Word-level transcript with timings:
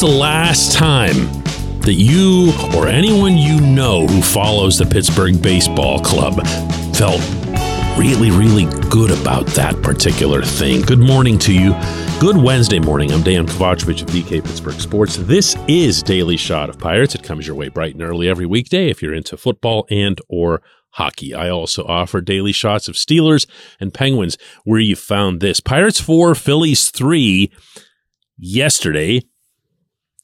was 0.00 0.12
the 0.12 0.18
last 0.18 0.74
time 0.74 1.16
that 1.80 1.94
you 1.94 2.52
or 2.76 2.86
anyone 2.86 3.36
you 3.36 3.60
know 3.60 4.06
who 4.06 4.22
follows 4.22 4.78
the 4.78 4.86
Pittsburgh 4.86 5.42
Baseball 5.42 5.98
Club 5.98 6.46
felt 6.94 7.20
really, 7.98 8.30
really 8.30 8.66
good 8.90 9.10
about 9.10 9.46
that 9.48 9.80
particular 9.82 10.42
thing? 10.42 10.82
Good 10.82 11.00
morning 11.00 11.36
to 11.40 11.52
you. 11.52 11.74
Good 12.20 12.36
Wednesday 12.36 12.78
morning. 12.78 13.10
I'm 13.10 13.22
Dejan 13.22 13.48
Kovacevic 13.48 14.02
of 14.02 14.08
DK 14.08 14.44
Pittsburgh 14.44 14.80
Sports. 14.80 15.16
This 15.16 15.56
is 15.66 16.02
Daily 16.04 16.36
Shot 16.36 16.70
of 16.70 16.78
Pirates. 16.78 17.16
It 17.16 17.24
comes 17.24 17.46
your 17.46 17.56
way 17.56 17.68
bright 17.68 17.94
and 17.94 18.02
early 18.02 18.28
every 18.28 18.46
weekday 18.46 18.90
if 18.90 19.02
you're 19.02 19.14
into 19.14 19.36
football 19.36 19.84
and 19.90 20.20
or 20.28 20.62
hockey. 20.90 21.34
I 21.34 21.48
also 21.48 21.84
offer 21.84 22.20
daily 22.20 22.52
shots 22.52 22.86
of 22.86 22.94
Steelers 22.94 23.48
and 23.80 23.92
Penguins 23.92 24.38
where 24.62 24.80
you 24.80 24.94
found 24.94 25.40
this. 25.40 25.58
Pirates 25.58 26.00
4, 26.00 26.36
Phillies 26.36 26.90
3 26.90 27.50
yesterday 28.36 29.22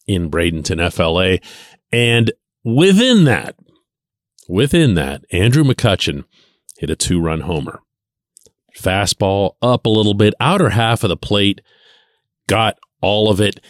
in 0.07 0.31
Bradenton, 0.31 0.93
FLA. 0.93 1.39
And 1.93 2.33
within 2.63 3.25
that, 3.25 3.57
within 4.49 4.95
that, 4.95 5.25
Andrew 5.31 5.65
McCutchen 5.65 6.25
hit 6.79 6.91
a 6.91 6.97
two 6.97 7.21
run 7.21 7.43
homer. 7.43 7.81
Fastball 8.77 9.53
up 9.63 9.87
a 9.87 9.91
little 9.91 10.15
bit, 10.15 10.35
outer 10.41 10.71
half 10.71 11.05
of 11.05 11.09
the 11.09 11.17
plate, 11.17 11.61
got 12.49 12.77
all 13.01 13.31
of 13.31 13.41
it 13.41 13.61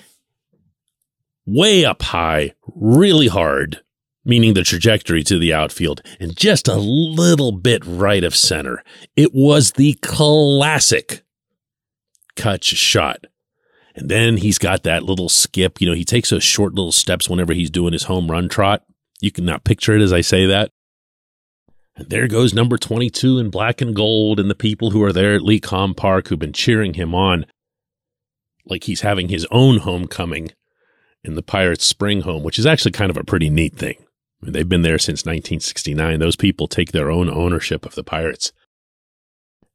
way 1.47 1.85
up 1.85 2.03
high, 2.03 2.55
really 2.75 3.29
hard, 3.29 3.83
meaning 4.25 4.55
the 4.55 4.63
trajectory 4.63 5.23
to 5.25 5.39
the 5.39 5.53
outfield, 5.53 6.01
and 6.19 6.37
just 6.37 6.69
a 6.69 6.77
little 6.77 7.53
bit 7.53 7.83
right 7.85 8.25
of 8.25 8.35
center. 8.35 8.83
It 9.17 9.33
was 9.35 9.73
the 9.73 9.95
classic 9.95 11.23
Cutch 12.37 12.65
shot. 12.65 13.27
And 13.95 14.09
then 14.09 14.39
he's 14.39 14.59
got 14.59 14.83
that 14.83 15.05
little 15.05 15.29
skip. 15.29 15.81
You 15.81 15.89
know, 15.89 15.95
he 15.95 16.05
takes 16.05 16.31
those 16.31 16.43
short 16.43 16.75
little 16.75 16.93
steps 16.93 17.29
whenever 17.29 17.53
he's 17.53 17.71
doing 17.71 17.93
his 17.93 18.05
home 18.05 18.31
run 18.31 18.49
trot. 18.49 18.83
You 19.21 19.31
can 19.31 19.45
not 19.45 19.65
picture 19.65 19.95
it 19.95 20.03
as 20.03 20.13
I 20.13 20.21
say 20.21 20.47
that. 20.47 20.71
And 21.97 22.11
there 22.11 22.27
goes 22.27 22.53
number 22.53 22.77
22 22.77 23.39
in 23.39 23.51
black 23.51 23.81
and 23.81 23.95
gold, 23.95 24.41
and 24.41 24.51
the 24.51 24.57
people 24.57 24.91
who 24.91 25.03
are 25.05 25.13
there 25.13 25.37
at 25.37 25.43
Lee 25.43 25.61
Lecom 25.61 25.97
Park 25.97 26.29
who've 26.29 26.39
been 26.39 26.53
cheering 26.53 26.95
him 26.95 27.15
on 27.15 27.47
like 28.67 28.85
he's 28.85 29.03
having 29.03 29.29
his 29.29 29.47
own 29.51 29.79
homecoming 29.79 30.51
in 31.23 31.35
the 31.35 31.43
Pirates' 31.43 31.87
spring 31.87 32.23
home, 32.23 32.43
which 32.43 32.59
is 32.59 32.67
actually 32.67 32.93
kind 32.93 33.11
of 33.11 33.17
a 33.17 33.25
pretty 33.25 33.51
neat 33.51 33.77
thing. 33.77 33.97
I 34.43 34.47
mean, 34.47 34.53
they've 34.53 34.69
been 34.69 34.83
there 34.83 34.99
since 34.99 35.21
1969. 35.21 36.19
Those 36.19 36.37
people 36.37 36.67
take 36.67 36.93
their 36.93 37.11
own 37.11 37.31
ownership 37.31 37.87
of 37.87 37.95
the 37.95 38.05
Pirates. 38.05 38.53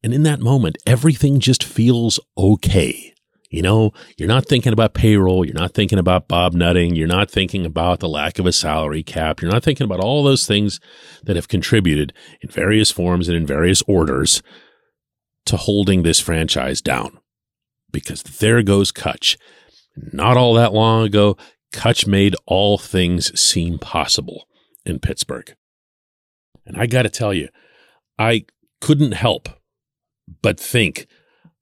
And 0.03 0.13
in 0.13 0.23
that 0.23 0.39
moment, 0.39 0.77
everything 0.85 1.39
just 1.39 1.63
feels 1.63 2.19
okay. 2.37 3.13
You 3.49 3.63
know, 3.63 3.93
you're 4.15 4.27
not 4.27 4.45
thinking 4.45 4.73
about 4.73 4.93
payroll. 4.93 5.43
You're 5.43 5.55
not 5.55 5.73
thinking 5.73 5.97
about 5.97 6.27
Bob 6.27 6.53
Nutting. 6.53 6.95
You're 6.95 7.07
not 7.07 7.31
thinking 7.31 7.65
about 7.65 7.99
the 7.99 8.07
lack 8.07 8.37
of 8.37 8.45
a 8.45 8.51
salary 8.51 9.01
cap. 9.01 9.41
You're 9.41 9.51
not 9.51 9.63
thinking 9.63 9.85
about 9.85 9.99
all 9.99 10.23
those 10.23 10.45
things 10.45 10.79
that 11.23 11.35
have 11.35 11.47
contributed 11.47 12.13
in 12.41 12.49
various 12.49 12.91
forms 12.91 13.27
and 13.27 13.35
in 13.35 13.47
various 13.47 13.81
orders 13.87 14.43
to 15.45 15.57
holding 15.57 16.03
this 16.03 16.19
franchise 16.19 16.79
down. 16.79 17.17
Because 17.91 18.21
there 18.21 18.61
goes 18.61 18.91
Cutch. 18.91 19.35
Not 19.95 20.37
all 20.37 20.53
that 20.53 20.73
long 20.73 21.03
ago, 21.03 21.35
Cutch 21.73 22.05
made 22.05 22.35
all 22.45 22.77
things 22.77 23.37
seem 23.39 23.79
possible 23.79 24.47
in 24.85 24.99
Pittsburgh. 24.99 25.55
And 26.67 26.77
I 26.77 26.85
got 26.85 27.01
to 27.01 27.09
tell 27.09 27.33
you, 27.33 27.49
I 28.19 28.45
couldn't 28.79 29.13
help 29.13 29.49
but 30.43 30.59
think 30.59 31.07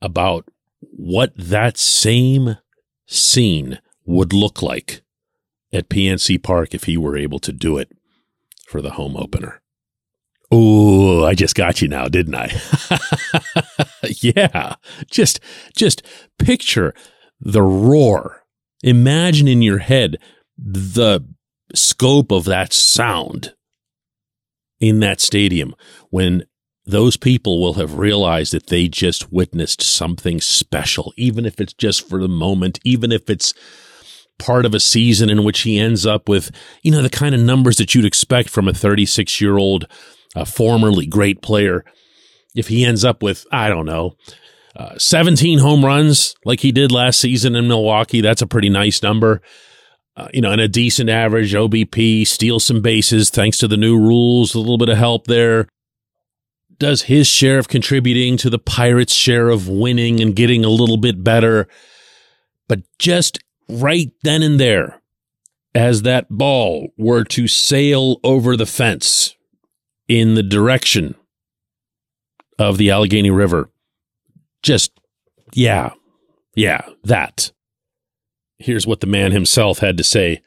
about 0.01 0.49
what 0.97 1.31
that 1.37 1.77
same 1.77 2.57
scene 3.05 3.79
would 4.05 4.33
look 4.33 4.61
like 4.61 5.03
at 5.71 5.89
PNC 5.89 6.41
Park 6.41 6.73
if 6.73 6.85
he 6.85 6.97
were 6.97 7.15
able 7.15 7.39
to 7.39 7.53
do 7.53 7.77
it 7.77 7.91
for 8.67 8.81
the 8.81 8.91
home 8.91 9.15
opener. 9.15 9.61
Oh, 10.51 11.23
I 11.23 11.35
just 11.35 11.55
got 11.55 11.81
you 11.81 11.87
now, 11.87 12.07
didn't 12.07 12.35
I? 12.35 12.51
yeah. 14.21 14.75
Just 15.09 15.39
just 15.75 16.01
picture 16.39 16.93
the 17.39 17.61
roar. 17.61 18.43
Imagine 18.81 19.47
in 19.47 19.61
your 19.61 19.79
head 19.79 20.17
the 20.57 21.21
scope 21.75 22.31
of 22.31 22.45
that 22.45 22.73
sound 22.73 23.53
in 24.79 24.99
that 25.01 25.19
stadium 25.19 25.75
when 26.09 26.45
those 26.87 27.17
people 27.17 27.59
will 27.61 27.73
have 27.73 27.97
realized 27.97 28.53
that 28.53 28.67
they 28.67 28.87
just 28.87 29.31
witnessed 29.31 29.81
something 29.81 30.39
special, 30.39 31.13
even 31.17 31.45
if 31.45 31.59
it's 31.59 31.73
just 31.73 32.07
for 32.07 32.21
the 32.21 32.29
moment, 32.29 32.79
even 32.85 33.11
if 33.11 33.29
it's 33.29 33.53
part 34.39 34.65
of 34.65 34.73
a 34.73 34.79
season 34.79 35.29
in 35.29 35.43
which 35.43 35.61
he 35.61 35.77
ends 35.77 36.05
up 36.05 36.29
with, 36.29 36.49
you 36.83 36.91
know, 36.91 37.01
the 37.01 37.09
kind 37.09 37.35
of 37.35 37.41
numbers 37.41 37.75
that 37.75 37.93
you'd 37.93 38.05
expect 38.05 38.49
from 38.49 38.69
a 38.69 38.73
36 38.73 39.41
year 39.41 39.57
old, 39.57 39.85
uh, 40.35 40.45
formerly 40.45 41.05
great 41.05 41.41
player. 41.41 41.83
If 42.55 42.69
he 42.69 42.85
ends 42.85 43.03
up 43.03 43.21
with, 43.21 43.45
I 43.51 43.67
don't 43.67 43.85
know, 43.85 44.15
uh, 44.75 44.97
17 44.97 45.59
home 45.59 45.83
runs 45.83 46.35
like 46.45 46.61
he 46.61 46.71
did 46.71 46.91
last 46.91 47.19
season 47.19 47.55
in 47.55 47.67
Milwaukee, 47.67 48.21
that's 48.21 48.41
a 48.41 48.47
pretty 48.47 48.69
nice 48.69 49.03
number. 49.03 49.41
Uh, 50.15 50.29
you 50.33 50.39
know, 50.39 50.51
and 50.51 50.61
a 50.61 50.67
decent 50.67 51.09
average 51.09 51.53
OBP, 51.53 52.25
steal 52.25 52.59
some 52.59 52.81
bases 52.81 53.29
thanks 53.29 53.57
to 53.57 53.67
the 53.67 53.77
new 53.77 53.99
rules, 53.99 54.55
a 54.55 54.59
little 54.59 54.77
bit 54.77 54.89
of 54.89 54.97
help 54.97 55.27
there 55.27 55.67
does 56.79 57.03
his 57.03 57.27
share 57.27 57.57
of 57.57 57.67
contributing 57.67 58.37
to 58.37 58.49
the 58.49 58.59
Pirates' 58.59 59.13
share 59.13 59.49
of 59.49 59.67
winning 59.67 60.19
and 60.19 60.35
getting 60.35 60.63
a 60.63 60.69
little 60.69 60.97
bit 60.97 61.23
better. 61.23 61.67
But 62.67 62.81
just 62.99 63.39
right 63.67 64.11
then 64.23 64.43
and 64.43 64.59
there, 64.59 65.01
as 65.73 66.03
that 66.03 66.29
ball 66.29 66.89
were 66.97 67.23
to 67.25 67.47
sail 67.47 68.19
over 68.23 68.55
the 68.55 68.65
fence 68.65 69.35
in 70.07 70.35
the 70.35 70.43
direction 70.43 71.15
of 72.59 72.77
the 72.77 72.91
Allegheny 72.91 73.31
River, 73.31 73.69
just, 74.63 74.91
yeah, 75.53 75.91
yeah, 76.55 76.81
that. 77.03 77.51
Here's 78.57 78.87
what 78.87 79.01
the 79.01 79.07
man 79.07 79.31
himself 79.31 79.79
had 79.79 79.97
to 79.97 80.03
say 80.03 80.41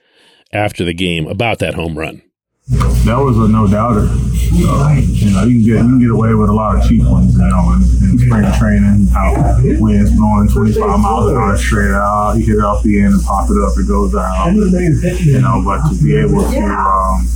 after 0.53 0.85
the 0.85 0.95
game 0.95 1.27
about 1.27 1.61
that 1.61 1.75
home 1.75 1.97
run. 1.97 2.23
That 2.71 3.19
was 3.19 3.37
a 3.37 3.49
no 3.49 3.67
doubter. 3.67 4.07
Uh, 4.07 4.95
you 5.03 5.31
know, 5.31 5.43
you 5.43 5.59
can 5.59 5.65
get 5.67 5.83
you 5.83 5.91
can 5.91 5.99
get 5.99 6.11
away 6.11 6.35
with 6.35 6.51
a 6.51 6.53
lot 6.53 6.79
of 6.79 6.87
cheap 6.87 7.03
ones, 7.03 7.35
you 7.35 7.43
know, 7.43 7.75
in, 7.75 7.83
in 7.83 8.19
spring 8.19 8.47
training, 8.59 9.11
out 9.11 9.59
winds 9.83 10.15
blowing 10.15 10.49
25 10.49 10.79
miles 11.01 11.31
an 11.31 11.37
hour 11.37 11.57
straight 11.57 11.91
out, 11.91 12.35
you 12.39 12.47
hit 12.47 12.59
it 12.59 12.65
off 12.65 12.83
the 12.83 13.01
end 13.01 13.15
and 13.15 13.23
pop 13.23 13.51
it 13.51 13.59
up, 13.59 13.75
it 13.75 13.89
goes 13.89 14.13
down. 14.13 14.55
You 14.55 15.41
know, 15.41 15.63
but 15.67 15.83
to 15.91 15.99
be 15.99 16.15
able 16.15 16.47
to 16.47 16.63
um, 16.63 17.27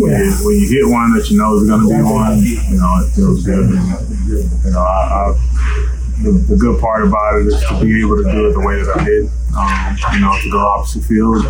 when, 0.00 0.12
you, 0.20 0.32
when 0.44 0.54
you 0.60 0.68
hit 0.68 0.84
one 0.84 1.16
that 1.16 1.30
you 1.30 1.38
know 1.38 1.56
is 1.56 1.64
going 1.64 1.80
to 1.80 1.88
be 1.88 2.02
one, 2.02 2.36
you 2.40 2.76
know, 2.76 3.00
it 3.00 3.08
feels 3.16 3.44
good. 3.44 3.72
And, 3.72 3.88
you 4.28 4.70
know, 4.70 4.80
I, 4.80 5.32
I 5.32 5.92
the, 6.22 6.32
the, 6.48 6.56
good 6.56 6.80
part 6.80 7.06
about 7.06 7.40
it 7.40 7.48
is 7.48 7.60
to 7.66 7.80
be 7.80 8.00
able 8.00 8.16
to 8.22 8.30
do 8.30 8.48
it 8.48 8.52
the 8.52 8.60
way 8.60 8.82
that 8.82 9.00
I 9.00 9.04
did. 9.04 9.30
Um, 9.54 9.96
you 10.14 10.20
know, 10.20 10.32
to 10.40 10.50
go 10.50 10.58
opposite 10.60 11.04
field. 11.04 11.44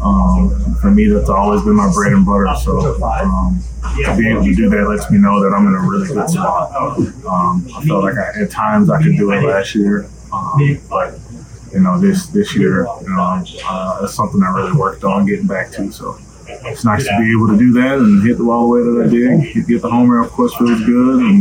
Um, 0.00 0.76
for 0.80 0.90
me, 0.90 1.08
that's 1.08 1.28
always 1.28 1.62
been 1.62 1.74
my 1.76 1.92
bread 1.92 2.12
and 2.12 2.24
butter. 2.24 2.48
So 2.62 3.02
um, 3.02 3.60
to 4.04 4.16
be 4.16 4.28
able 4.30 4.44
to 4.44 4.54
do 4.54 4.70
that 4.70 4.88
lets 4.88 5.10
me 5.10 5.18
know 5.18 5.40
that 5.42 5.54
I'm 5.54 5.66
in 5.66 5.74
a 5.74 5.80
really 5.86 6.08
good 6.08 6.28
spot. 6.30 6.72
Um, 7.26 7.66
I 7.76 7.84
felt 7.84 8.02
like 8.04 8.14
I, 8.16 8.40
at 8.42 8.50
times 8.50 8.88
I 8.90 9.02
could 9.02 9.16
do 9.16 9.30
it 9.32 9.42
last 9.42 9.74
year, 9.74 10.06
um, 10.32 10.80
but 10.88 11.18
you 11.72 11.80
know, 11.80 11.98
this 12.00 12.28
this 12.28 12.54
year, 12.56 12.86
you 13.02 13.08
know, 13.10 13.44
uh, 13.66 14.00
that's 14.00 14.14
something 14.14 14.42
I 14.42 14.48
really 14.48 14.72
worked 14.72 15.04
on 15.04 15.26
getting 15.26 15.46
back 15.46 15.70
to. 15.72 15.90
So 15.92 16.16
it's 16.46 16.84
nice 16.84 17.04
to 17.04 17.18
be 17.18 17.30
able 17.32 17.48
to 17.48 17.58
do 17.58 17.72
that 17.72 17.98
and 17.98 18.22
hit 18.26 18.38
the 18.38 18.44
ball 18.44 18.68
the 18.68 18.72
way 18.72 18.80
that 18.80 19.04
I 19.06 19.08
did. 19.10 19.66
Get 19.66 19.82
the 19.82 19.90
homer, 19.90 20.20
of 20.20 20.30
course, 20.30 20.54
feels 20.56 20.80
good, 20.84 21.20
and 21.20 21.40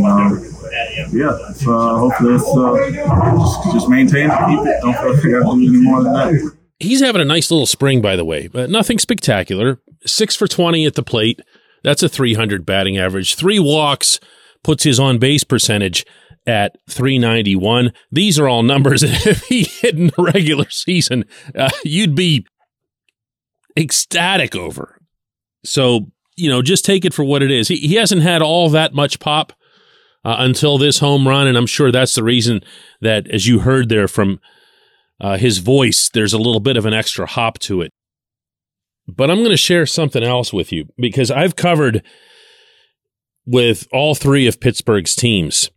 yeah, 1.12 1.28
uh, 1.68 1.98
hopefully 1.98 2.36
it's 2.36 2.48
uh, 2.48 3.38
just, 3.38 3.74
just 3.74 3.90
maintain 3.90 4.30
it, 4.30 4.38
keep 4.48 4.60
it. 4.66 4.82
Don't 4.82 5.20
feel 5.22 5.40
like 5.40 5.48
I 5.48 5.52
any 5.52 5.70
more 5.70 6.04
than 6.04 6.14
that. 6.14 6.58
He's 6.80 7.02
having 7.02 7.22
a 7.22 7.26
nice 7.26 7.52
little 7.52 7.66
spring, 7.66 8.02
by 8.02 8.16
the 8.16 8.26
way, 8.26 8.48
but 8.48 8.70
nothing 8.70 9.00
spectacular. 9.00 9.80
Six 10.06 10.36
for 10.36 10.48
20 10.48 10.86
at 10.86 10.96
the 10.96 11.04
plate. 11.04 11.40
That's 11.84 12.04
a 12.04 12.10
300 12.10 12.66
batting 12.66 12.98
average. 12.98 13.36
Three 13.36 13.60
walks 13.60 14.20
puts 14.64 14.84
his 14.84 15.00
on 15.00 15.18
base 15.18 15.44
percentage 15.44 16.06
at 16.46 16.78
391. 16.90 17.94
These 18.12 18.40
are 18.40 18.48
all 18.48 18.64
numbers 18.64 19.02
that 19.02 19.12
if 19.28 19.44
he 19.44 19.64
hit 19.64 19.96
in 19.96 20.08
the 20.08 20.24
regular 20.24 20.70
season, 20.70 21.26
uh, 21.56 21.70
you'd 21.84 22.16
be 22.16 22.46
ecstatic 23.78 24.56
over. 24.56 24.98
So, 25.64 26.12
you 26.36 26.50
know, 26.50 26.62
just 26.62 26.86
take 26.86 27.06
it 27.06 27.14
for 27.14 27.24
what 27.24 27.44
it 27.44 27.52
is. 27.52 27.68
He, 27.68 27.78
he 27.78 27.96
hasn't 27.96 28.22
had 28.22 28.42
all 28.42 28.70
that 28.70 28.94
much 28.94 29.20
pop 29.20 29.54
uh, 30.26 30.36
until 30.40 30.78
this 30.78 31.00
home 31.00 31.28
run. 31.28 31.48
And 31.48 31.58
I'm 31.58 31.68
sure 31.68 31.92
that's 31.92 32.16
the 32.16 32.24
reason 32.24 32.62
that, 33.02 33.28
as 33.28 33.48
you 33.48 33.60
heard 33.60 33.90
there 33.90 34.08
from 34.08 34.40
uh, 35.20 35.38
his 35.38 35.60
voice, 35.60 36.10
there's 36.10 36.34
a 36.34 36.38
little 36.38 36.60
bit 36.60 36.78
of 36.78 36.86
an 36.86 36.94
extra 36.94 37.26
hop 37.26 37.60
to 37.60 37.82
it. 37.82 37.92
But 39.08 39.30
I'm 39.30 39.40
going 39.40 39.52
to 39.52 39.58
share 39.58 39.86
something 39.86 40.24
else 40.24 40.54
with 40.54 40.72
you 40.72 40.88
because 40.98 41.30
I've 41.30 41.56
covered 41.56 42.04
with 43.46 43.88
all 43.92 44.16
three 44.16 44.48
of 44.48 44.60
Pittsburgh's 44.60 45.16
teams 45.16 45.70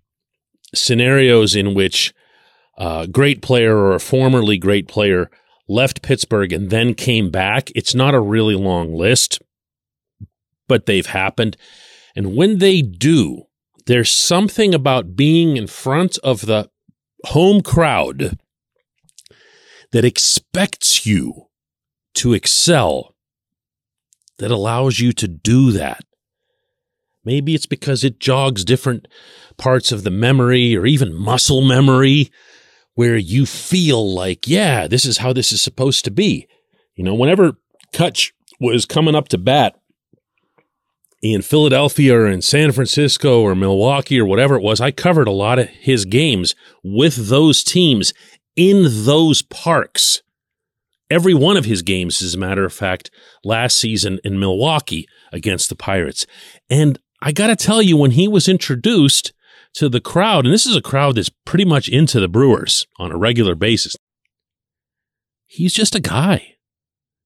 scenarios 0.75 1.57
in 1.57 1.75
which 1.75 2.13
a 2.79 3.07
great 3.07 3.43
player 3.43 3.77
or 3.77 3.95
a 3.95 4.01
formerly 4.01 4.59
great 4.59 4.89
player 4.89 5.31
left 5.69 6.03
Pittsburgh 6.03 6.53
and 6.53 6.71
then 6.71 6.95
came 6.95 7.31
back. 7.31 7.71
It's 7.75 7.95
not 7.95 8.15
a 8.15 8.21
really 8.21 8.55
long 8.55 8.95
list, 8.95 9.41
but 10.69 10.87
they've 10.87 11.07
happened. 11.07 11.57
And 12.15 12.37
when 12.37 12.59
they 12.59 12.83
do, 12.83 13.46
there's 13.87 14.11
something 14.11 14.75
about 14.75 15.17
being 15.17 15.57
in 15.57 15.67
front 15.67 16.19
of 16.19 16.47
the 16.47 16.71
home 17.27 17.63
crowd 17.63 18.39
that 19.93 20.05
expects 20.05 21.07
you 21.07 21.47
to 22.15 22.35
excel, 22.35 23.15
that 24.39 24.51
allows 24.51 24.99
you 24.99 25.13
to 25.13 25.29
do 25.29 25.73
that. 25.73 26.05
Maybe 27.25 27.55
it's 27.55 27.67
because 27.67 28.05
it 28.05 28.21
jogs 28.21 28.65
different 28.65 29.09
parts 29.57 29.91
of 29.91 30.05
the 30.05 30.11
memory 30.11 30.77
or 30.77 30.87
even 30.87 31.15
muscle 31.15 31.63
memory 31.63 32.31
where 32.95 33.17
you 33.17 33.47
feel 33.47 34.15
like, 34.15 34.49
yeah, 34.49 34.87
this 34.87 35.05
is 35.05 35.19
how 35.19 35.33
this 35.33 35.53
is 35.53 35.63
supposed 35.63 36.05
to 36.05 36.11
be. 36.11 36.49
You 36.95 37.05
know, 37.05 37.15
whenever 37.15 37.59
Cutch 37.93 38.33
was 38.61 38.87
coming 38.87 39.15
up 39.15 39.29
to 39.29 39.39
bat 39.39 39.79
in 41.33 41.43
Philadelphia 41.43 42.15
or 42.15 42.27
in 42.27 42.43
San 42.43 42.73
Francisco 42.73 43.41
or 43.41 43.55
Milwaukee 43.55 44.21
or 44.21 44.25
whatever 44.25 44.57
it 44.57 44.63
was, 44.63 44.81
I 44.81 44.91
covered 44.91 45.29
a 45.29 45.33
lot 45.33 45.59
of 45.59 45.69
his 45.69 46.05
games 46.05 46.55
with 46.83 47.29
those 47.29 47.63
teams 47.63 48.13
in 48.55 49.05
those 49.05 49.43
parks. 49.43 50.23
Every 51.09 51.35
one 51.35 51.57
of 51.57 51.65
his 51.65 51.83
games, 51.83 52.21
as 52.21 52.35
a 52.35 52.39
matter 52.39 52.65
of 52.65 52.73
fact, 52.73 53.11
last 53.45 53.77
season 53.77 54.19
in 54.25 54.41
Milwaukee 54.41 55.07
against 55.33 55.69
the 55.69 55.77
Pirates. 55.77 56.27
And 56.69 56.99
I 57.23 57.33
got 57.33 57.47
to 57.47 57.57
tell 57.57 57.81
you, 57.81 57.97
when 57.97 58.13
he 58.13 58.27
was 58.27 58.49
introduced, 58.49 59.33
to 59.77 59.91
the 59.91 60.01
crowd, 60.01 60.47
and 60.47 60.55
this 60.55 60.65
is 60.65 60.75
a 60.75 60.81
crowd 60.81 61.17
that's 61.17 61.31
pretty 61.45 61.65
much 61.65 61.89
into 61.89 62.19
the 62.19 62.29
Brewers 62.29 62.87
on 62.99 63.13
a 63.13 63.17
regular 63.17 63.55
basis. 63.55 63.95
He's 65.45 65.75
just 65.75 65.95
a 65.95 66.01
guy. 66.01 66.55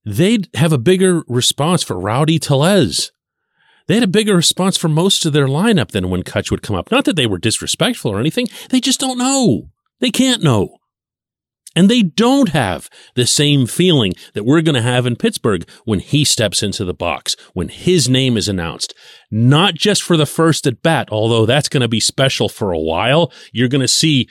They'd 0.04 0.48
have 0.54 0.72
a 0.72 0.78
bigger 0.78 1.22
response 1.28 1.84
for 1.84 1.98
Rowdy 1.98 2.40
Tellez. 2.40 3.12
They 3.86 3.94
had 3.94 4.02
a 4.02 4.08
bigger 4.08 4.36
response 4.36 4.76
for 4.76 4.88
most 4.88 5.26
of 5.26 5.32
their 5.32 5.46
lineup 5.46 5.90
than 5.90 6.10
when 6.10 6.22
Cutch 6.22 6.50
would 6.50 6.62
come 6.62 6.76
up. 6.76 6.90
Not 6.90 7.04
that 7.06 7.16
they 7.16 7.26
were 7.26 7.38
disrespectful 7.38 8.10
or 8.10 8.20
anything, 8.20 8.48
they 8.70 8.80
just 8.80 9.00
don't 9.00 9.18
know. 9.18 9.70
They 10.00 10.10
can't 10.10 10.42
know. 10.42 10.76
And 11.76 11.88
they 11.88 12.02
don't 12.02 12.48
have 12.48 12.90
the 13.14 13.26
same 13.26 13.66
feeling 13.66 14.14
that 14.34 14.44
we're 14.44 14.62
going 14.62 14.74
to 14.74 14.82
have 14.82 15.06
in 15.06 15.14
Pittsburgh 15.14 15.68
when 15.84 16.00
he 16.00 16.24
steps 16.24 16.64
into 16.64 16.84
the 16.84 16.94
box, 16.94 17.36
when 17.52 17.68
his 17.68 18.08
name 18.08 18.36
is 18.36 18.48
announced. 18.48 18.92
Not 19.30 19.74
just 19.74 20.02
for 20.02 20.16
the 20.16 20.26
first 20.26 20.66
at 20.66 20.82
bat, 20.82 21.08
although 21.12 21.46
that's 21.46 21.68
going 21.68 21.82
to 21.82 21.88
be 21.88 22.00
special 22.00 22.48
for 22.48 22.72
a 22.72 22.78
while. 22.78 23.32
You're 23.52 23.68
going 23.68 23.82
to 23.82 23.88
see 23.88 24.28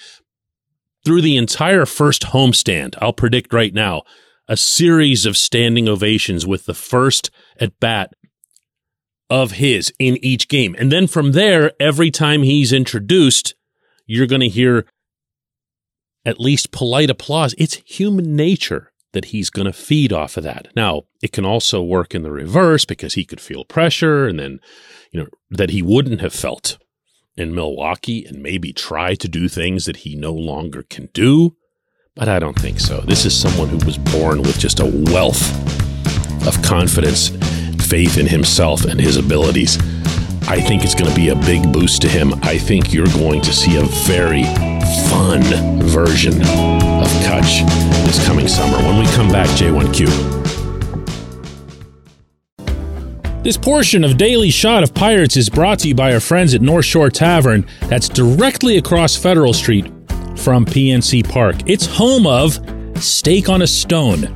through 1.05 1.21
the 1.21 1.37
entire 1.37 1.85
first 1.85 2.23
homestand, 2.23 2.95
I'll 3.01 3.13
predict 3.13 3.53
right 3.53 3.73
now, 3.73 4.03
a 4.49 4.57
series 4.57 5.25
of 5.25 5.37
standing 5.37 5.87
ovations 5.87 6.45
with 6.45 6.65
the 6.65 6.73
first 6.73 7.31
at 7.57 7.79
bat 7.79 8.13
of 9.29 9.51
his 9.53 9.93
in 9.99 10.17
each 10.23 10.47
game. 10.47 10.75
And 10.79 10.91
then 10.91 11.07
from 11.07 11.33
there, 11.33 11.71
every 11.79 12.11
time 12.11 12.43
he's 12.43 12.73
introduced, 12.73 13.53
you're 14.05 14.27
going 14.27 14.41
to 14.41 14.49
hear 14.49 14.85
at 16.25 16.39
least 16.39 16.71
polite 16.71 17.09
applause. 17.09 17.53
It's 17.57 17.81
human 17.85 18.35
nature 18.35 18.91
that 19.13 19.25
he's 19.25 19.49
going 19.49 19.65
to 19.65 19.73
feed 19.73 20.13
off 20.13 20.37
of 20.37 20.43
that. 20.43 20.67
Now, 20.75 21.03
it 21.21 21.31
can 21.31 21.45
also 21.45 21.81
work 21.81 22.13
in 22.13 22.23
the 22.23 22.31
reverse 22.31 22.85
because 22.85 23.15
he 23.15 23.25
could 23.25 23.41
feel 23.41 23.65
pressure 23.65 24.27
and 24.27 24.39
then, 24.39 24.59
you 25.11 25.19
know, 25.21 25.27
that 25.49 25.71
he 25.71 25.81
wouldn't 25.81 26.21
have 26.21 26.33
felt 26.33 26.77
in 27.35 27.55
Milwaukee 27.55 28.25
and 28.25 28.43
maybe 28.43 28.73
try 28.73 29.15
to 29.15 29.27
do 29.27 29.47
things 29.47 29.85
that 29.85 29.97
he 29.97 30.15
no 30.15 30.33
longer 30.33 30.83
can 30.83 31.09
do. 31.13 31.55
But 32.15 32.27
I 32.27 32.37
don't 32.39 32.59
think 32.59 32.79
so. 32.79 33.01
This 33.01 33.25
is 33.25 33.39
someone 33.39 33.69
who 33.69 33.83
was 33.85 33.97
born 33.97 34.41
with 34.41 34.59
just 34.59 34.79
a 34.79 34.85
wealth 35.11 35.41
of 36.45 36.61
confidence, 36.61 37.31
faith 37.89 38.17
in 38.17 38.27
himself 38.27 38.85
and 38.85 38.99
his 38.99 39.17
abilities. 39.17 39.77
I 40.47 40.61
think 40.61 40.83
it's 40.83 40.95
going 40.95 41.09
to 41.09 41.15
be 41.15 41.29
a 41.29 41.35
big 41.35 41.73
boost 41.73 42.01
to 42.03 42.07
him. 42.07 42.33
I 42.43 42.57
think 42.57 42.93
you're 42.93 43.07
going 43.07 43.41
to 43.41 43.51
see 43.51 43.77
a 43.77 43.83
very 43.83 44.43
fun 45.09 45.43
version 45.83 46.33
of 46.33 47.09
Cutch 47.25 47.63
this 48.05 48.25
coming 48.25 48.47
summer. 48.47 48.77
When 48.77 48.99
we 48.99 49.05
come 49.13 49.29
back, 49.29 49.47
J1Q. 49.57 50.39
This 53.43 53.57
portion 53.57 54.03
of 54.03 54.17
Daily 54.17 54.51
Shot 54.51 54.83
of 54.83 54.93
Pirates 54.93 55.37
is 55.37 55.49
brought 55.49 55.79
to 55.79 55.87
you 55.87 55.95
by 55.95 56.13
our 56.13 56.19
friends 56.19 56.53
at 56.53 56.61
North 56.61 56.85
Shore 56.85 57.09
Tavern, 57.09 57.65
that's 57.87 58.09
directly 58.09 58.77
across 58.77 59.15
Federal 59.15 59.53
Street 59.53 59.85
from 60.35 60.65
PNC 60.65 61.27
Park. 61.27 61.55
It's 61.65 61.85
home 61.85 62.27
of 62.27 62.59
Steak 63.01 63.49
on 63.49 63.61
a 63.61 63.67
Stone, 63.67 64.35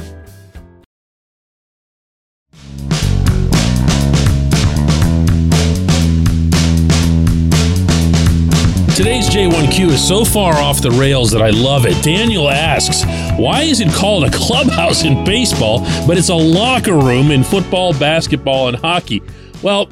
Today's 9.01 9.31
J1Q 9.31 9.87
is 9.87 10.07
so 10.07 10.23
far 10.23 10.53
off 10.53 10.79
the 10.79 10.91
rails 10.91 11.31
that 11.31 11.41
I 11.41 11.49
love 11.49 11.87
it. 11.87 12.03
Daniel 12.03 12.47
asks, 12.51 13.03
why 13.35 13.63
is 13.63 13.79
it 13.79 13.91
called 13.91 14.25
a 14.25 14.29
clubhouse 14.29 15.03
in 15.03 15.25
baseball, 15.25 15.79
but 16.05 16.19
it's 16.19 16.29
a 16.29 16.35
locker 16.35 16.93
room 16.93 17.31
in 17.31 17.43
football, 17.43 17.93
basketball, 17.93 18.67
and 18.67 18.77
hockey? 18.77 19.23
Well, 19.63 19.89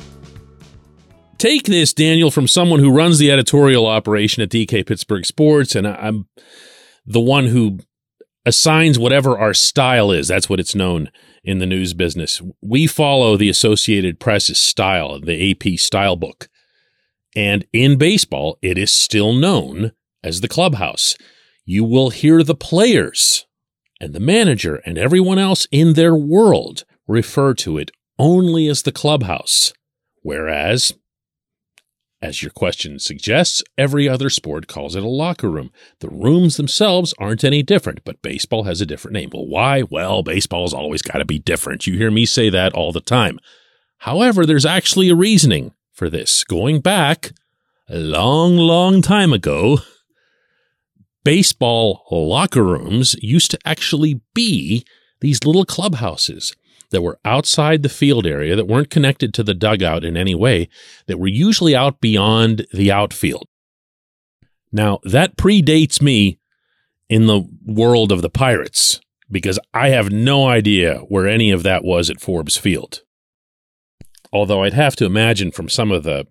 take 1.40 1.64
this, 1.64 1.92
Daniel, 1.92 2.30
from 2.30 2.48
someone 2.48 2.82
who 2.82 2.92
runs 2.92 3.18
the 3.18 3.32
editorial 3.32 3.88
operation 3.88 4.44
at 4.44 4.50
DK 4.50 4.86
Pittsburgh 4.86 5.26
Sports, 5.26 5.74
and 5.74 5.88
I'm 5.88 6.28
the 7.04 7.20
one 7.20 7.48
who 7.48 7.80
assigns 8.46 9.00
whatever 9.00 9.40
our 9.40 9.56
style 9.56 10.12
is. 10.12 10.28
That's 10.28 10.52
what 10.52 10.60
it's 10.60 10.76
known 10.76 11.10
in 11.44 11.58
the 11.58 11.66
news 11.66 11.96
business. 11.96 12.44
We 12.62 12.86
follow 12.86 13.38
the 13.38 13.50
Associated 13.50 14.20
Press's 14.20 14.60
style, 14.60 15.20
the 15.20 15.50
AP 15.50 15.80
style 15.80 16.16
book. 16.16 16.48
And 17.40 17.66
in 17.72 17.98
baseball, 17.98 18.60
it 18.62 18.78
is 18.78 18.92
still 18.92 19.32
known 19.32 19.94
as 20.22 20.42
the 20.42 20.50
clubhouse. 20.50 21.16
You 21.64 21.86
will 21.86 22.10
hear 22.10 22.44
the 22.44 22.54
players 22.54 23.46
and 24.02 24.12
the 24.12 24.20
manager 24.20 24.82
and 24.86 24.98
everyone 24.98 25.40
else 25.40 25.66
in 25.72 25.94
their 25.94 26.14
world 26.14 26.84
refer 27.08 27.54
to 27.54 27.78
it 27.78 27.92
only 28.18 28.68
as 28.68 28.82
the 28.82 28.92
clubhouse. 28.92 29.72
Whereas, 30.22 30.96
as 32.22 32.44
your 32.44 32.52
question 32.52 33.00
suggests, 33.00 33.64
every 33.78 34.10
other 34.10 34.30
sport 34.30 34.68
calls 34.68 34.98
it 34.98 35.04
a 35.04 35.08
locker 35.08 35.50
room. 35.50 35.72
The 36.02 36.10
rooms 36.10 36.58
themselves 36.58 37.14
aren't 37.20 37.46
any 37.46 37.64
different, 37.64 38.04
but 38.04 38.22
baseball 38.22 38.64
has 38.64 38.82
a 38.82 38.86
different 38.86 39.14
name. 39.14 39.30
Well, 39.34 39.48
why? 39.48 39.84
Well, 39.84 40.24
baseball's 40.24 40.74
always 40.74 41.02
got 41.02 41.20
to 41.20 41.26
be 41.26 41.40
different. 41.40 41.88
You 41.88 41.96
hear 41.98 42.12
me 42.12 42.26
say 42.26 42.50
that 42.50 42.74
all 42.74 42.92
the 42.92 43.00
time. 43.00 43.40
However, 44.00 44.46
there's 44.46 44.66
actually 44.66 45.08
a 45.08 45.16
reasoning 45.16 45.72
for 46.00 46.10
this. 46.10 46.46
Going 46.46 46.80
back 46.80 47.34
a 47.90 47.98
long, 47.98 48.56
long 48.56 49.02
time 49.02 49.34
ago, 49.34 49.80
baseball 51.26 52.06
locker 52.10 52.64
rooms 52.64 53.16
used 53.22 53.52
to 53.52 53.60
actually 53.66 54.22
be 54.34 54.86
these 55.20 55.44
little 55.44 55.66
clubhouses 55.66 56.56
that 56.92 57.02
were 57.02 57.20
outside 57.26 57.84
the 57.84 57.90
field 57.90 58.26
area 58.26 58.56
that 58.56 58.68
weren't 58.68 58.90
connected 58.90 59.34
to 59.34 59.44
the 59.44 59.54
dugout 59.54 60.06
in 60.06 60.16
any 60.16 60.34
way, 60.34 60.70
that 61.08 61.20
were 61.20 61.28
usually 61.28 61.76
out 61.76 62.00
beyond 62.00 62.66
the 62.74 62.92
outfield. 62.92 63.46
Now, 64.72 65.00
that 65.04 65.36
predates 65.36 66.02
me 66.02 66.40
in 67.10 67.28
the 67.28 67.42
world 67.66 68.14
of 68.14 68.22
the 68.22 68.30
Pirates 68.30 69.02
because 69.30 69.60
I 69.74 69.90
have 69.90 70.12
no 70.12 70.48
idea 70.48 71.00
where 71.10 71.28
any 71.28 71.52
of 71.52 71.64
that 71.64 71.84
was 71.84 72.10
at 72.10 72.22
Forbes 72.22 72.56
Field. 72.56 73.04
Although 74.32 74.64
I'd 74.64 74.74
have 74.74 74.96
to 74.98 75.06
imagine 75.06 75.52
from 75.52 75.70
some 75.70 75.92
of 75.92 76.04
the 76.04 76.28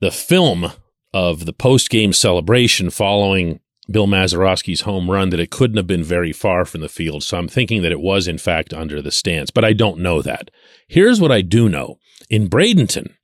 the 0.00 0.10
film 0.10 0.72
of 1.12 1.46
the 1.46 1.52
post 1.52 1.90
game 1.90 2.12
celebration 2.12 2.90
following 2.90 3.60
Bill 3.90 4.06
Mazeroski's 4.06 4.82
home 4.82 5.10
run 5.10 5.30
that 5.30 5.40
it 5.40 5.50
couldn't 5.50 5.76
have 5.76 5.86
been 5.86 6.02
very 6.02 6.32
far 6.32 6.64
from 6.64 6.80
the 6.80 6.88
field. 6.88 7.22
So 7.22 7.38
I'm 7.38 7.48
thinking 7.48 7.82
that 7.82 7.92
it 7.92 8.00
was 8.00 8.26
in 8.26 8.38
fact 8.38 8.72
under 8.72 9.00
the 9.02 9.10
stands, 9.10 9.50
but 9.50 9.64
I 9.64 9.72
don't 9.72 10.00
know 10.00 10.22
that. 10.22 10.50
Here's 10.88 11.20
what 11.20 11.32
I 11.32 11.42
do 11.42 11.68
know. 11.68 11.98
In 12.30 12.48
Bradenton, 12.48 13.14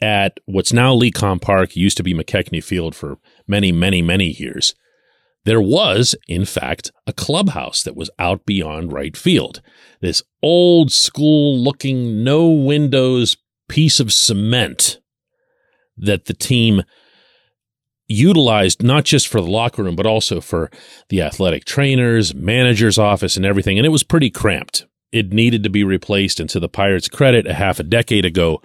at 0.00 0.38
what's 0.46 0.72
now 0.72 0.94
Lecom 0.94 1.40
Park, 1.40 1.76
used 1.76 1.96
to 1.98 2.02
be 2.02 2.14
McKechnie 2.14 2.64
Field 2.64 2.94
for 2.94 3.18
many, 3.46 3.70
many, 3.70 4.00
many 4.00 4.28
years, 4.28 4.74
there 5.44 5.60
was, 5.60 6.14
in 6.28 6.44
fact, 6.44 6.92
a 7.06 7.12
clubhouse 7.12 7.82
that 7.82 7.96
was 7.96 8.10
out 8.18 8.44
beyond 8.44 8.92
right 8.92 9.16
field. 9.16 9.62
This 10.00 10.22
old 10.42 10.92
school 10.92 11.58
looking, 11.58 12.22
no 12.22 12.48
windows 12.48 13.36
piece 13.68 14.00
of 14.00 14.12
cement 14.12 15.00
that 15.96 16.26
the 16.26 16.34
team 16.34 16.82
utilized 18.06 18.82
not 18.82 19.04
just 19.04 19.28
for 19.28 19.40
the 19.40 19.50
locker 19.50 19.84
room, 19.84 19.94
but 19.94 20.06
also 20.06 20.40
for 20.40 20.70
the 21.08 21.22
athletic 21.22 21.64
trainers, 21.64 22.34
manager's 22.34 22.98
office, 22.98 23.36
and 23.36 23.46
everything. 23.46 23.78
And 23.78 23.86
it 23.86 23.90
was 23.90 24.02
pretty 24.02 24.30
cramped. 24.30 24.86
It 25.12 25.32
needed 25.32 25.62
to 25.62 25.70
be 25.70 25.84
replaced. 25.84 26.40
And 26.40 26.50
to 26.50 26.60
the 26.60 26.68
Pirates' 26.68 27.08
credit, 27.08 27.46
a 27.46 27.54
half 27.54 27.78
a 27.78 27.84
decade 27.84 28.24
ago, 28.24 28.60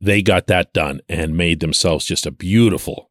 they 0.00 0.22
got 0.22 0.46
that 0.46 0.72
done 0.72 1.00
and 1.08 1.36
made 1.36 1.60
themselves 1.60 2.04
just 2.04 2.26
a 2.26 2.30
beautiful 2.30 3.10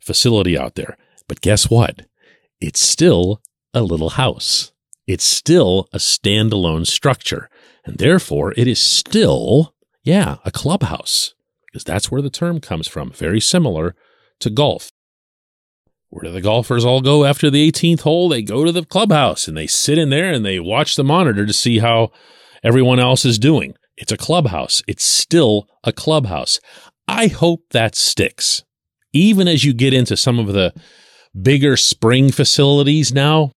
facility 0.00 0.58
out 0.58 0.74
there. 0.74 0.98
But 1.34 1.40
guess 1.40 1.68
what? 1.68 2.06
It's 2.60 2.78
still 2.78 3.42
a 3.72 3.82
little 3.82 4.10
house. 4.10 4.70
It's 5.08 5.24
still 5.24 5.88
a 5.92 5.98
standalone 5.98 6.86
structure. 6.86 7.50
And 7.84 7.98
therefore, 7.98 8.54
it 8.56 8.68
is 8.68 8.78
still, 8.78 9.74
yeah, 10.04 10.36
a 10.44 10.52
clubhouse, 10.52 11.34
because 11.66 11.82
that's 11.82 12.08
where 12.08 12.22
the 12.22 12.30
term 12.30 12.60
comes 12.60 12.86
from. 12.86 13.10
Very 13.10 13.40
similar 13.40 13.96
to 14.38 14.48
golf. 14.48 14.92
Where 16.08 16.22
do 16.22 16.30
the 16.30 16.40
golfers 16.40 16.84
all 16.84 17.00
go 17.00 17.24
after 17.24 17.50
the 17.50 17.68
18th 17.68 18.02
hole? 18.02 18.28
They 18.28 18.42
go 18.42 18.64
to 18.64 18.70
the 18.70 18.84
clubhouse 18.84 19.48
and 19.48 19.56
they 19.56 19.66
sit 19.66 19.98
in 19.98 20.10
there 20.10 20.32
and 20.32 20.46
they 20.46 20.60
watch 20.60 20.94
the 20.94 21.02
monitor 21.02 21.44
to 21.44 21.52
see 21.52 21.80
how 21.80 22.12
everyone 22.62 23.00
else 23.00 23.24
is 23.24 23.40
doing. 23.40 23.74
It's 23.96 24.12
a 24.12 24.16
clubhouse. 24.16 24.84
It's 24.86 25.02
still 25.02 25.66
a 25.82 25.92
clubhouse. 25.92 26.60
I 27.08 27.26
hope 27.26 27.64
that 27.70 27.96
sticks. 27.96 28.62
Even 29.12 29.48
as 29.48 29.64
you 29.64 29.74
get 29.74 29.92
into 29.92 30.16
some 30.16 30.38
of 30.38 30.52
the 30.52 30.72
bigger 31.40 31.76
spring 31.76 32.30
facilities 32.30 33.12
now, 33.12 33.52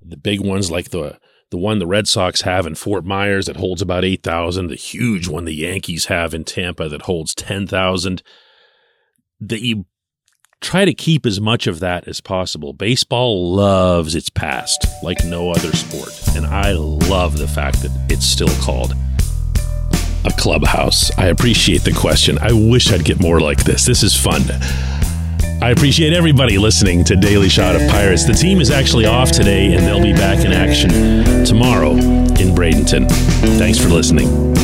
the 0.00 0.16
big 0.16 0.40
ones 0.40 0.70
like 0.70 0.90
the 0.90 1.18
the 1.50 1.56
one 1.56 1.78
the 1.78 1.86
Red 1.86 2.06
Sox 2.06 2.42
have 2.42 2.66
in 2.66 2.74
Fort 2.74 3.06
Myers 3.06 3.46
that 3.46 3.56
holds 3.56 3.80
about 3.80 4.04
8,000, 4.04 4.66
the 4.66 4.74
huge 4.74 5.28
one 5.28 5.46
the 5.46 5.54
Yankees 5.54 6.06
have 6.06 6.34
in 6.34 6.44
Tampa 6.44 6.90
that 6.90 7.02
holds 7.02 7.34
10,000, 7.34 8.22
that 9.40 9.62
you 9.62 9.86
try 10.60 10.84
to 10.84 10.92
keep 10.92 11.24
as 11.24 11.40
much 11.40 11.66
of 11.66 11.80
that 11.80 12.06
as 12.06 12.20
possible. 12.20 12.74
Baseball 12.74 13.54
loves 13.54 14.14
its 14.14 14.28
past 14.28 14.86
like 15.02 15.24
no 15.24 15.50
other 15.50 15.72
sport, 15.72 16.12
and 16.36 16.44
I 16.44 16.72
love 16.72 17.38
the 17.38 17.48
fact 17.48 17.80
that 17.82 18.06
it's 18.10 18.26
still 18.26 18.54
called 18.62 18.92
a 20.26 20.30
clubhouse. 20.36 21.16
I 21.16 21.26
appreciate 21.26 21.82
the 21.82 21.92
question. 21.92 22.38
I 22.40 22.52
wish 22.52 22.92
I'd 22.92 23.04
get 23.04 23.20
more 23.20 23.40
like 23.40 23.64
this. 23.64 23.86
This 23.86 24.02
is 24.02 24.14
fun. 24.14 24.42
I 25.60 25.70
appreciate 25.70 26.12
everybody 26.12 26.56
listening 26.56 27.02
to 27.04 27.16
Daily 27.16 27.48
Shot 27.48 27.74
of 27.74 27.82
Pirates. 27.90 28.24
The 28.24 28.32
team 28.32 28.60
is 28.60 28.70
actually 28.70 29.06
off 29.06 29.32
today, 29.32 29.74
and 29.74 29.84
they'll 29.84 30.00
be 30.00 30.12
back 30.12 30.44
in 30.44 30.52
action 30.52 31.44
tomorrow 31.44 31.92
in 31.92 32.54
Bradenton. 32.54 33.10
Thanks 33.58 33.76
for 33.76 33.88
listening. 33.88 34.57